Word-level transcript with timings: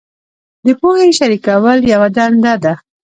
د 0.65 0.67
پوهې 0.79 1.07
شریکول 1.19 1.79
یوه 1.93 2.07
دنده 2.15 2.53
ده. 2.63 2.73